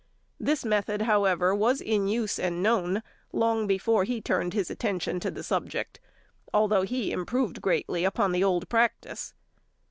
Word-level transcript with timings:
This 0.39 0.65
method, 0.65 1.03
however, 1.03 1.53
was 1.53 1.79
in 1.79 2.07
use 2.07 2.39
and 2.39 2.63
known 2.63 3.03
long 3.31 3.67
before 3.67 4.03
he 4.03 4.19
turned 4.19 4.55
his 4.55 4.71
attention 4.71 5.19
to 5.19 5.29
the 5.29 5.43
subject, 5.43 5.99
although 6.51 6.81
he 6.81 7.11
improved 7.11 7.61
greatly 7.61 8.03
upon 8.03 8.31
the 8.31 8.43
old 8.43 8.67
practice. 8.67 9.35